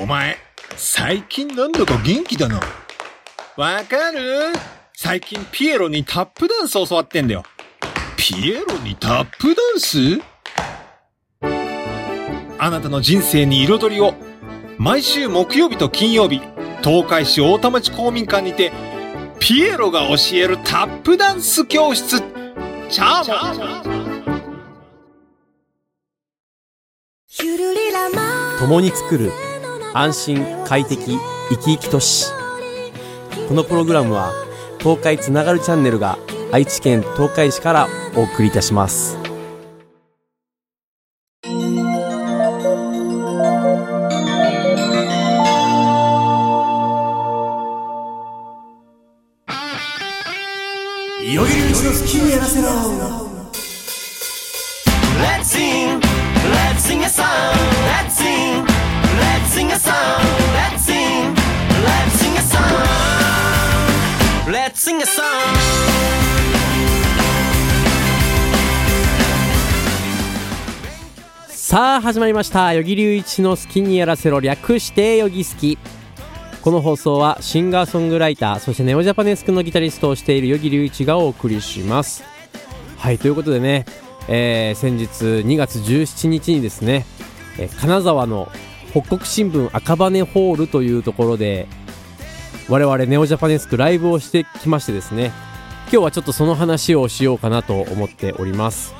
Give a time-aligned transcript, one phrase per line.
[0.00, 0.36] お前、
[0.76, 2.60] 最近なんだか元気だな。
[3.56, 4.52] わかる？
[4.96, 7.44] 最近ピエロにタップダンス教わってんだよ。
[8.16, 10.20] ピエロにタップダンス？
[12.58, 14.14] あなたの人生に彩りを。
[14.78, 16.40] 毎週木曜日と金曜日、
[16.82, 18.72] 東海市大田町公民館にて、
[19.38, 22.20] ピエロが教えるタップダンス教室。
[22.90, 23.36] チャーモ
[23.80, 23.84] ン
[28.58, 29.30] 共に作る
[29.96, 31.16] 安心快適
[31.50, 32.26] 生き生き都市
[33.48, 34.32] このプログラムは
[34.80, 36.18] 東海つながるチャンネルが
[36.50, 39.16] 愛知県東海市からお送りいたします。
[41.44, 41.50] よ
[51.22, 52.68] いようちの好きにやらせろ。
[55.20, 56.00] Let's sing,
[56.52, 57.24] let's sing a song,
[57.86, 58.73] let's sing.
[59.74, 59.92] A song.
[60.54, 61.34] Let's sing,
[61.82, 62.62] let's sing a song.
[64.52, 65.24] Let's sing a song.
[71.48, 75.76] さあ始まりました与木隆一の好きにやらせろ略してよぎ好き
[76.62, 82.22] この放送はシンガーソングライターそしてネオジャパネスクのギタリストをしている与木隆一がお送りします
[82.96, 83.86] はいということでね、
[84.28, 87.06] えー先日2月17日にですね、
[87.58, 88.52] えー金沢の
[88.94, 91.66] 北国新聞赤羽ホールというところで
[92.68, 95.32] 我々ネオジャパネスクライブをしてきましてですね
[95.90, 98.94] 今日はちょっとその話をしようかなと思っております。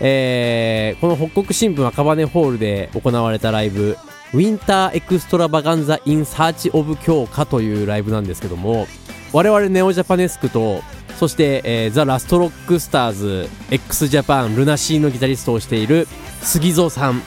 [0.00, 3.98] えーこの北国新聞赤羽ホールで行われたライブ
[4.32, 8.86] Winter Extravaganza In Search of 鏡花というライブなんですけども
[9.32, 10.82] 我々ネオジャパネスクと
[11.18, 16.06] そして、えーザ・ラストロックスターズ x ジャパンルナシーのギタリストをしている
[16.40, 17.20] 杉蔵さん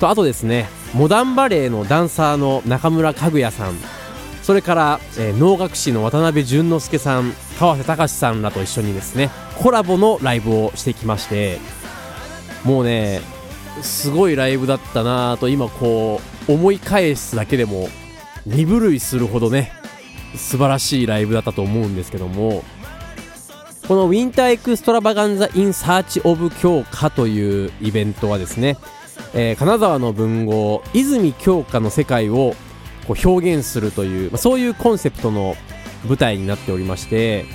[0.00, 3.74] とあとですねモダンバレーのダンサーの中村かぐやさん。
[4.48, 11.58] それから、えー能楽師の渡辺淳之介さん川瀬隆さんらと一緒にですねコラボのライブをしてきまして
[12.64, 13.20] もうね
[13.82, 17.88] すごいライブだったなぁと今こう思い返すだけでも
[18.46, 19.70] 身震いするほどね
[20.34, 22.64] 素晴らしいライブだったと思うんですけども
[23.88, 28.76] この Winter Extravaganza In Search of 鏡花というイベントはですね、
[29.32, 32.54] えー金沢の文豪泉鏡花の世界を
[33.06, 35.56] こう表現するという、まあそういうコンセプトの
[36.06, 37.46] 舞台になっておりまして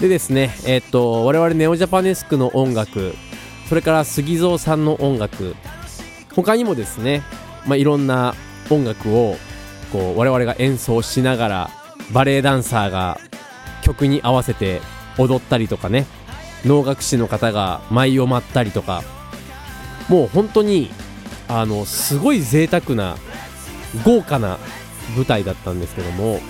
[0.00, 3.14] でですねえーっと我々ネオジャパネスクの音楽
[3.68, 5.54] それから杉蔵さんの音楽
[6.34, 7.22] 他にもですね、
[7.66, 8.34] まあ、いろんな
[8.70, 9.36] 音楽を
[9.92, 11.70] こう我々が演奏しながら
[12.14, 13.20] バレエダンサーが
[13.82, 14.80] 曲に合わせて
[15.18, 16.06] 踊ったりとかね
[16.64, 19.02] 能楽師の方が舞を舞ったりとか
[20.08, 20.90] もう本当に
[21.48, 23.16] あのすごい贅沢な
[24.04, 24.58] 豪華な
[25.16, 26.40] 舞台だったんですけども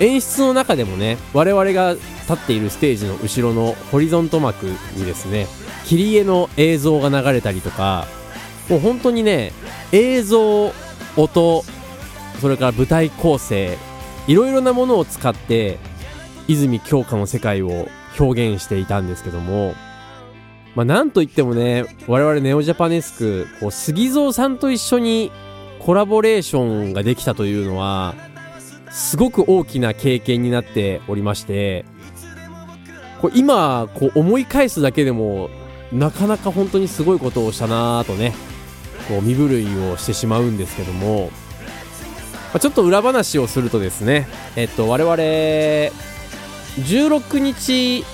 [0.00, 5.46] 演出の中でもね我々が立っているステージの後ろのホリゾント幕にですね
[5.84, 8.06] 切り絵の映像が流れたりとか
[8.68, 9.52] もう本当にね
[9.92, 10.72] 映像
[11.16, 11.64] 音
[12.40, 13.76] それから舞台構成
[14.26, 15.78] いろいろなものを使って
[16.46, 19.74] 泉鏡花の世界を表現していたんですけども
[20.74, 25.32] まあなんといってもね我々ネオジャパネスクこう杉蔵さんと一緒に
[25.78, 28.14] コラボレーションができたというのは
[28.90, 31.84] すごく大きな経験になっておりまして
[33.20, 35.50] こう今こう思い返すだけでも
[35.92, 38.34] なかなか本当にすごいことをしたなぁとね
[39.08, 41.30] こう身震いをしてしまうんですけども、ま
[42.54, 45.16] あ、ちょっと裏話をするとですねえっと我々
[46.78, 48.04] 16日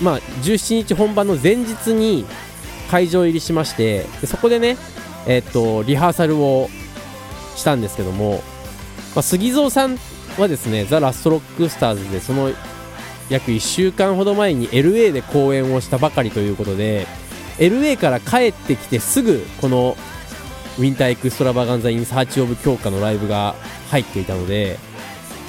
[0.00, 2.24] まあ17日本番の前日に
[2.90, 4.76] 会場入りしましてそこでね
[5.26, 6.68] えっとリハーサルを
[7.56, 8.42] したんですけども、
[9.14, 9.98] まあ、杉蔵さん
[10.38, 12.50] はですね THE LAST ROCKSTARS でその
[13.28, 17.06] 約1週間ほど前に LA で公演をしたばかりということで
[17.58, 19.96] LA から帰ってきてすぐこの
[20.78, 23.56] Winter Extravaganza In Search of 鏡花のライブが
[23.90, 24.78] 入っていたので、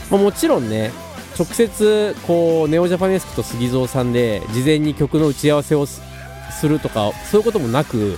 [0.09, 0.91] まあ、もちろんね
[1.39, 6.01] 直接こうネオジャパネスクと SUGIZO さんで事前に曲の打ち合わせをす
[6.63, 8.17] るとかそういうこともなく、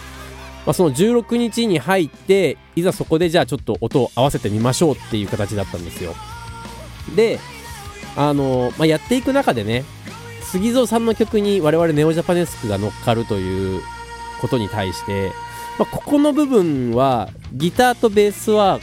[0.65, 6.15] まあ、その16日に入っていざそこでじゃあちょっと音を合わせてみましょうっていう形だったんですよ。
[7.15, 7.39] で
[8.15, 9.85] あの、まあ、やっていく中でね
[10.41, 13.81] 杉蔵さんの曲に我々ネオジャパネスクが乗っかるという
[14.41, 15.31] ことに対して、
[15.77, 18.79] まあ、ここの部分はギターとベースは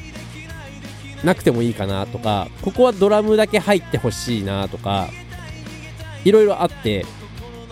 [1.25, 5.09] なくてもいいかなとかここはドラムだけ入ってほしいなとか
[6.25, 7.05] いろいろあって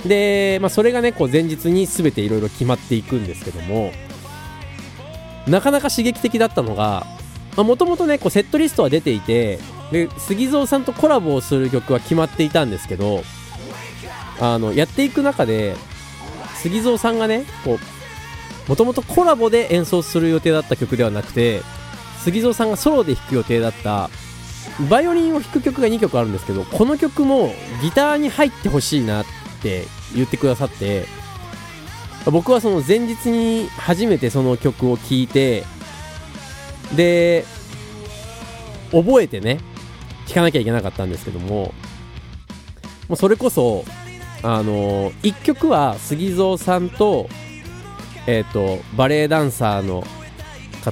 [0.07, 3.93] で、まあ、それがねこう前日に全ていろいろ決まっていくんですけども
[5.47, 7.07] なかなか刺激的だったのが
[7.57, 9.59] もともとねこうセットリストは出ていて
[9.93, 13.23] で杉蔵さんとコラボをする曲は決まっていたんですけど
[14.41, 15.77] あのやっていく中で
[16.57, 17.79] 杉蔵さんがねこ
[18.67, 21.63] うもともとコラボで演奏する予定だった曲ではなくて
[22.27, 24.11] 杉蔵さんがソロで弾く予定だった
[24.91, 27.53] バイオリンを弾く曲が2曲あるんですけどこの曲も
[27.83, 29.25] ギターに入ってほしいなっ
[29.63, 31.05] て言ってくださって
[32.25, 35.63] 僕はその前日に初めてその曲を聴いて
[36.97, 37.45] で
[38.91, 39.61] 覚えてね
[40.27, 41.73] 弾かなきゃいけなかったんですけども
[43.09, 43.85] もうそれこそ
[44.43, 47.29] あの1曲は杉蔵さんと
[48.27, 50.03] えっ、とバレエダンサーの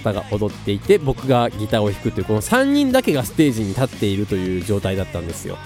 [0.01, 5.57] 方が踊っていて僕がギターを弾くというこの3人だけがステージに立っているという状態だったんですよ。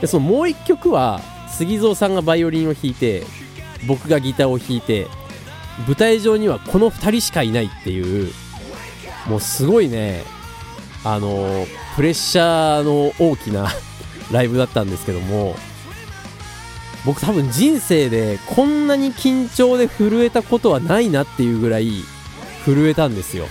[0.00, 3.22] でそのもう1曲は杉蔵さんがバイオリンを弾いて
[3.86, 5.06] 僕がギターを弾いて
[5.86, 8.32] 舞台上にはこの2人しかいないっていう
[9.28, 10.22] もうすごいね
[11.04, 13.68] あのプレッシャーの大きな
[14.32, 15.56] ライブだったんですけども
[17.04, 22.02] 僕多分人生でこんなに緊張で震えたことはないなっていうぐらい
[22.64, 23.46] 震えたんですよ。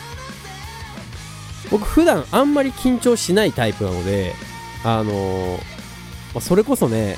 [1.72, 4.34] 僕普段あんまり緊張しないタイプなので
[4.84, 5.60] あの
[6.34, 7.18] まそれこそね、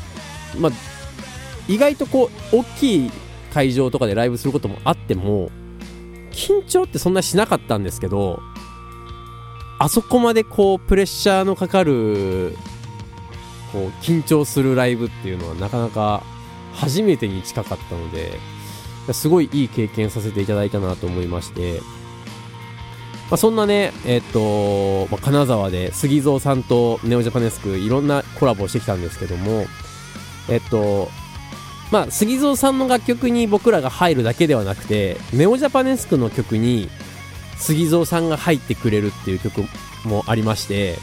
[0.57, 0.69] ま、
[1.67, 3.11] 意外とこう大きい
[3.53, 5.49] 会場とかでライブすることもあっても
[6.31, 8.39] 緊張ってそんなしなかったんですけど
[9.79, 12.55] あそこまでこうプレッシャーのかかる
[13.71, 16.23] こう緊張するライブっていうのはなかなか
[16.73, 18.39] 初めてに近かったので
[19.13, 21.79] すごいいい経験させていただいたなと思いまして、
[23.29, 29.65] まあ、そんなねえっと、まあ金沢で杉蔵さんとネオジャパネスクいろんなコラボをしてきたんですけども
[30.49, 31.09] えっと
[31.91, 36.89] まあ杉蔵さんの楽曲に僕らが入るだけではなくてネオジャパネスクの曲に
[37.57, 39.61] 杉蔵さんが入ってくれるっていう曲
[40.05, 40.95] もありまして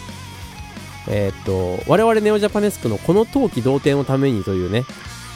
[1.08, 4.84] えーっと我々ネオジャパネスクのこの冬季同点のためにというね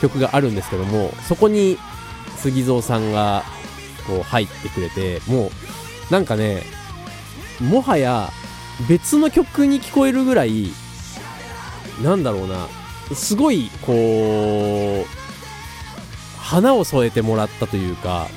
[0.00, 1.76] 曲があるんですけどもそこに
[2.36, 3.42] 杉蔵さんが
[4.06, 5.50] こう入ってくれても
[6.10, 6.62] うなんかね
[7.60, 8.30] もはや
[8.88, 10.68] 別の曲に聞こえるぐらい
[12.02, 12.68] なんだろうな
[13.14, 15.06] すごいこう
[16.38, 18.28] 花を添えてもらったというか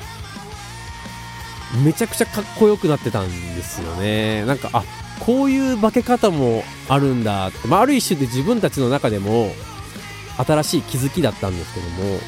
[1.84, 4.44] めちゃくちゃかっこよくなってたんですよね。
[4.44, 4.84] なんかあ
[5.20, 7.48] こういう化け方もあるんだ。
[7.48, 9.54] って、まあ、ある一種で自分たちの中でも
[10.36, 12.18] 新しい気づきだったんですけども。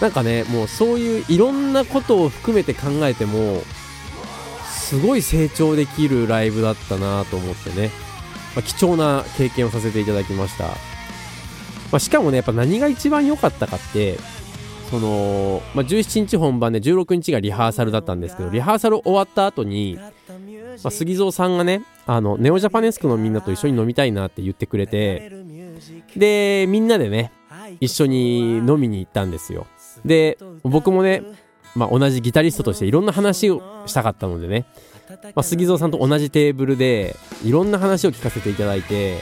[0.00, 3.62] なんかねもうそういういろんなことを含めて考えても
[4.86, 7.90] すごい成長できるライブだったなと思ってね、
[8.54, 10.72] まあ貴重な経験をさせていただきました、ま
[11.94, 14.16] あ、しかもねやっぱ何が一番良かったかって
[14.88, 20.12] その、まあ、17日本番で16日がリハーサルだったんですけどリハーサル終わった後に、ま
[20.84, 25.32] あ、杉蔵さんがねあのネオジャパネスクのみんなと一緒に飲みたいなって言ってくれて
[26.14, 27.32] でみんなでね
[27.80, 29.66] 一緒に飲みに行ったんですよ。
[30.04, 31.22] で僕もね、
[31.76, 34.64] まあ、同じギタリストとしていろんな話をしたかったのでね、
[35.08, 39.18] まあ、杉蔵さんと同じテーブルでいろんな話を聞かせていただいて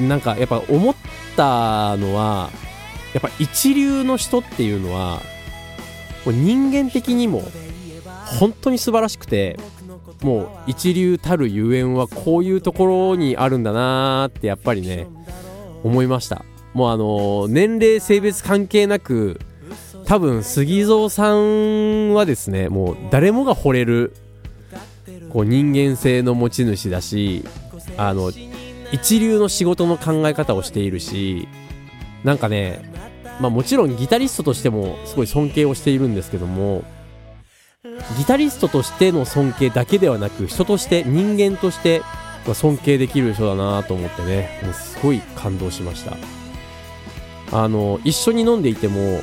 [0.00, 0.94] なんかやっぱ思っ
[1.36, 2.50] たのは
[3.14, 5.20] やっぱ一流の人っていうのは
[6.24, 7.42] もう人間的にも
[8.38, 9.58] 本当に素晴らしくて
[10.22, 15.06] もう一流たるゆえんはこういうところにあるんだなーってやっぱりね
[15.84, 16.44] 思いました。
[16.74, 19.40] もうあの年齢性別関係なく
[20.06, 24.14] 多分杉蔵さんはですねもう誰もが惚れる
[25.30, 27.44] こう人間性の持ち主だし
[27.96, 28.30] あの
[28.92, 31.48] 一流の仕事の考え方をしているし
[32.22, 32.92] なんかね
[33.40, 36.84] まあもちろんギタリストとしてもすごい尊敬をしているんですけども
[38.16, 42.02] ギタリストとしての尊敬だけではなく人として人間として
[42.54, 46.16] 尊敬できる人だなと思ってねもうすごい感動しました。
[47.52, 49.20] あの一緒に飲んでいても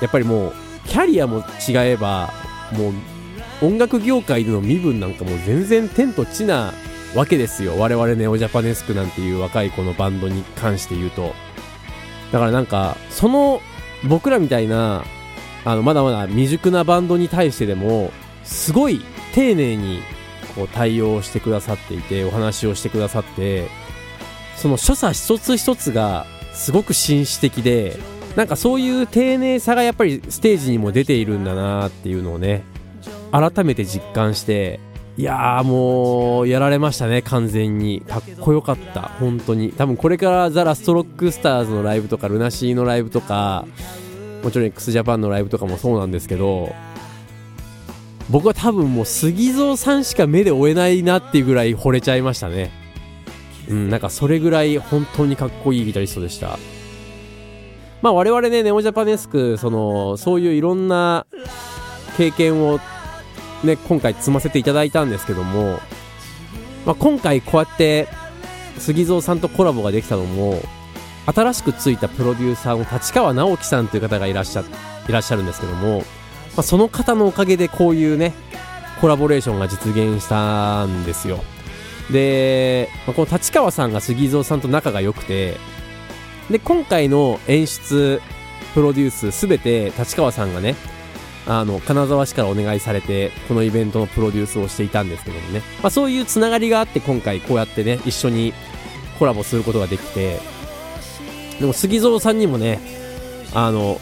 [0.00, 0.52] やっぱりもう
[0.86, 2.32] キャリアも違えば
[2.72, 6.72] もう音楽業界での身分なんかもう全然天と地な
[7.14, 7.78] わけですよ。
[7.78, 11.34] 我々ネオジャパネスクなんていう若い子のバンドに関して言うと。
[12.32, 13.60] だからなんかその
[14.04, 15.04] 僕らみたいな
[15.64, 18.12] あのまだまだ未熟なバンドに対してでも
[18.44, 19.00] すごい
[19.34, 20.00] 丁寧に
[20.54, 23.68] こう対応してくださっていてお話をしてくださって
[24.56, 27.96] その所作一つ一つがすごく紳士的で
[28.36, 32.62] なんかそういう丁寧さがやっぱりステージにも出ているんだなっていうのをね
[33.32, 34.78] 改めて実感して
[35.16, 38.02] いやーもうやられましたね完全に。
[38.02, 39.72] かっこよかった本当に。
[39.72, 43.66] 多分これからザ・ラストロックスターズのライブとかルナシーのライブとか
[44.42, 46.74] もちろん x ジャパンのライブとかもそうなんですけど
[48.28, 52.70] 僕は多分もう杉蔵さんしか目で追えないなっていうぐらい惚れちゃいましたね。
[53.68, 56.58] うんなんかそれぐらい本当にかっこいいギタリストでした。
[58.06, 61.26] まあ我々ねネオジャパネスクそのそういういろんな
[62.16, 62.78] 経験を
[63.64, 65.80] ね今回積ませていただいたんですけども、
[66.86, 68.06] まあ、今回こうやって
[68.78, 70.60] 杉蔵さんとコラボができたのも
[71.34, 74.62] 新しくついたプロデューサーの立川直樹さんという方がいらっしゃ
[75.08, 76.04] いらっしゃるんですけども、ま
[76.58, 78.34] あ、その方のおかげでこういうね
[79.00, 81.40] コラボレーションが実現したんですよ。
[82.12, 85.56] で、まあ、この立川さんが杉蔵さんと仲が良くて
[86.50, 88.20] で今回の演出
[88.74, 90.76] プロデュースすべて立川さんがね
[91.46, 98.52] あの金沢市からお願いされてこのイベントのプロデュースをしていたんですけどもね、まあ、そういうつながりがあって今回こうやってね一緒に
[99.18, 100.56] コラボすることができて。
[101.60, 102.80] でも杉蔵さんにもね
[103.54, 103.98] あの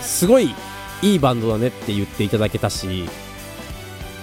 [0.00, 0.54] すごい
[1.02, 3.04] いいバンドだねって言っていただけたし、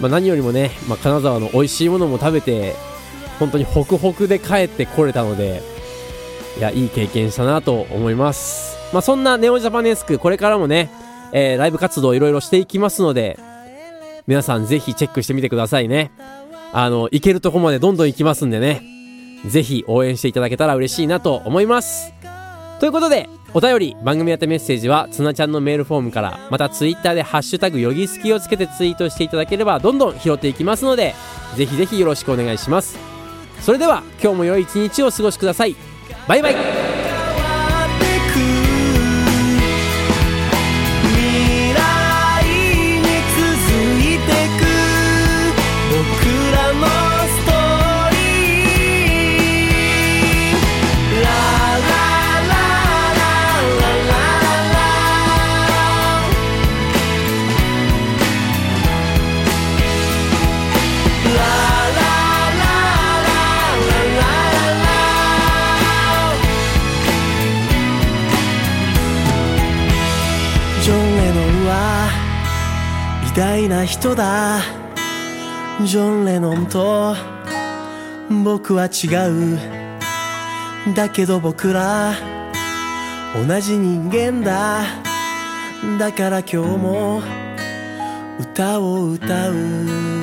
[0.02, 2.76] まあ、何よりもね、まあ、金沢の美味しいものも食べて
[3.40, 5.62] 本当にホクホクで帰ってこれたので
[6.58, 10.92] いやいい経験したなと思います、まあ、そんなネオジャパネスクこれからもね、
[11.32, 13.40] えーライブ活動いろいろしていきますので
[14.26, 16.12] 皆さんぜひチェックしてみてくださいね。
[16.72, 18.82] あの行けるとこまでどんどん行きますんでね。
[19.46, 22.14] ぜひ応援していただけたら嬉しいなと思います。
[22.80, 31.14] ということでお便り番組宛てメッセージはつなちゃんのメールフォームからまたツイッターで「ハッシュタグよぎすき」をつけてツイートしていただければどんどん拾っていきますので
[31.56, 32.98] ぜひぜひよろしくお願いします。
[33.62, 35.93] それでは今日も良い一日をお過ごしください。
[36.28, 36.83] バイバイ
[74.04, 74.60] 人だ。
[75.86, 77.16] ジョン・レノンと
[78.44, 80.94] 僕は違う。
[80.94, 82.14] だけど僕ら
[83.34, 84.84] 同じ人間だ。
[85.98, 87.22] だから今日も
[88.42, 90.23] 歌を歌う。